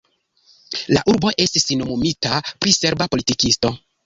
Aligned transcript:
La 0.97 1.03
urbo 1.13 1.33
estis 1.45 1.67
nomumita 1.83 2.41
pri 2.65 2.75
serba 2.79 3.09
politikisto. 3.15 3.75